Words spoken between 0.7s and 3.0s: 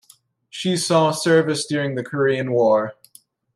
saw service during the Korean War.